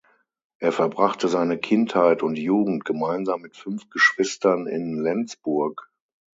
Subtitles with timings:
[0.57, 5.91] Er verbrachte seine Kindheit und Jugend gemeinsam mit fünf Geschwistern in Lenzburg.